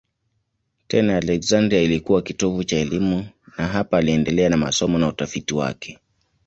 Tena 0.87 1.17
Aleksandria 1.17 1.81
ilikuwa 1.81 2.21
kitovu 2.21 2.63
cha 2.63 2.77
elimu 2.77 3.27
na 3.57 3.67
hapa 3.67 3.97
aliendelea 3.97 4.49
na 4.49 4.57
masomo 4.57 4.97
na 4.99 5.07
utafiti 5.07 5.53
wake. 5.53 5.99